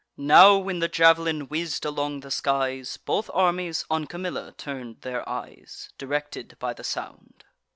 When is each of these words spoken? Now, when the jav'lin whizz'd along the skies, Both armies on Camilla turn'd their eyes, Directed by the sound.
Now, 0.17 0.57
when 0.57 0.79
the 0.79 0.89
jav'lin 0.89 1.41
whizz'd 1.47 1.85
along 1.85 2.21
the 2.21 2.31
skies, 2.31 2.97
Both 2.97 3.29
armies 3.35 3.85
on 3.87 4.07
Camilla 4.07 4.51
turn'd 4.57 5.01
their 5.03 5.29
eyes, 5.29 5.89
Directed 5.99 6.57
by 6.57 6.73
the 6.73 6.83
sound. 6.83 7.43